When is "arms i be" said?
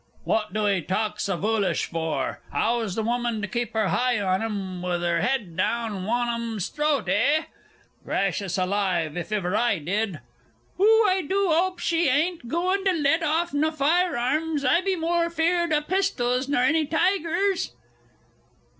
14.17-14.95